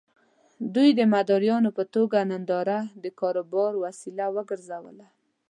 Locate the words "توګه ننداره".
1.95-2.79